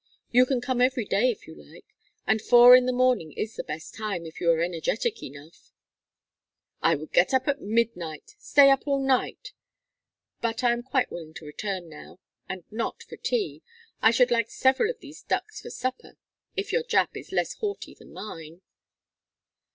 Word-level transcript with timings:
You 0.31 0.47
can 0.47 0.61
come 0.61 0.81
every 0.81 1.05
day 1.05 1.29
if 1.29 1.45
you 1.45 1.53
like; 1.53 1.85
and 2.25 2.41
four 2.41 2.75
in 2.75 2.87
the 2.87 2.91
morning 2.91 3.33
is 3.33 3.55
the 3.55 3.63
best 3.63 3.93
time 3.93 4.25
if 4.25 4.41
you 4.41 4.49
are 4.49 4.59
energetic 4.59 5.21
enough" 5.21 5.71
"I 6.81 6.95
would 6.95 7.13
get 7.13 7.35
up 7.35 7.47
at 7.47 7.61
midnight 7.61 8.33
stay 8.39 8.71
up 8.71 8.87
all 8.87 8.97
night. 8.99 9.51
But 10.41 10.63
I 10.63 10.73
am 10.73 10.81
quite 10.81 11.11
willing 11.11 11.35
to 11.35 11.45
return 11.45 11.87
now 11.87 12.17
and 12.49 12.63
not 12.71 13.03
for 13.03 13.15
tea. 13.15 13.61
I 14.01 14.09
should 14.09 14.31
like 14.31 14.49
several 14.49 14.89
of 14.89 15.01
these 15.01 15.21
ducks 15.21 15.61
for 15.61 15.69
supper, 15.69 16.17
if 16.55 16.73
your 16.73 16.81
Jap 16.81 17.15
is 17.15 17.31
less 17.31 17.53
haughty 17.53 17.93
than 17.93 18.11
mine." 18.11 18.63